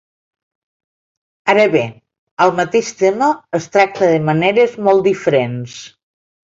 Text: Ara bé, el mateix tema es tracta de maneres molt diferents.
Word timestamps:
Ara 1.53 1.65
bé, 1.75 1.83
el 2.47 2.55
mateix 2.63 2.91
tema 3.05 3.31
es 3.61 3.71
tracta 3.77 4.13
de 4.15 4.19
maneres 4.33 4.79
molt 4.89 5.09
diferents. 5.13 5.83